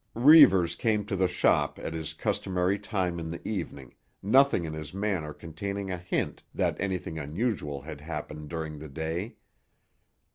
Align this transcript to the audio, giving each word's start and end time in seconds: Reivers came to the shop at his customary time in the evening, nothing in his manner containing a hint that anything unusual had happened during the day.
Reivers 0.15 0.75
came 0.75 1.05
to 1.05 1.15
the 1.15 1.27
shop 1.27 1.77
at 1.77 1.93
his 1.93 2.15
customary 2.15 2.79
time 2.79 3.19
in 3.19 3.29
the 3.29 3.47
evening, 3.47 3.93
nothing 4.23 4.65
in 4.65 4.73
his 4.73 4.95
manner 4.95 5.31
containing 5.31 5.91
a 5.91 5.97
hint 5.97 6.41
that 6.55 6.75
anything 6.79 7.19
unusual 7.19 7.81
had 7.83 8.01
happened 8.01 8.49
during 8.49 8.79
the 8.79 8.89
day. 8.89 9.35